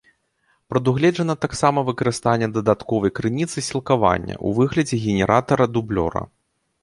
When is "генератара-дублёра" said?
5.05-6.21